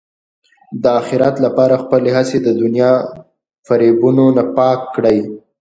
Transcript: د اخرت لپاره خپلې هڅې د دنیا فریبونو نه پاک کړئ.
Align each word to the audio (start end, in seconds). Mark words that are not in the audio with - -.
د 0.81 0.83
اخرت 0.99 1.35
لپاره 1.45 1.75
خپلې 1.83 2.09
هڅې 2.17 2.37
د 2.41 2.47
دنیا 2.61 2.91
فریبونو 3.67 4.25
نه 4.37 4.43
پاک 4.57 4.79
کړئ. 4.95 5.19